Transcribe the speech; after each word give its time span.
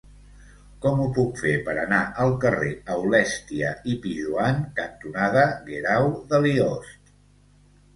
Com 0.85 1.03
ho 1.03 1.03
puc 1.17 1.37
fer 1.41 1.51
per 1.67 1.75
anar 1.81 1.99
al 2.25 2.33
carrer 2.47 2.73
Aulèstia 2.95 3.77
i 3.95 4.01
Pijoan 4.09 4.67
cantonada 4.83 5.49
Guerau 5.73 6.15
de 6.35 6.47
Liost? 6.51 7.19